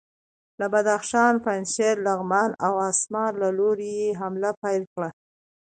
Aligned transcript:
له 0.59 0.65
بدخشان، 0.73 1.33
پنجشیر، 1.45 1.95
لغمان 2.05 2.51
او 2.65 2.73
اسمار 2.91 3.31
له 3.41 3.49
لوري 3.57 3.91
یې 3.99 4.09
حمله 4.19 4.49
پیل 4.63 4.83
کړه. 4.93 5.09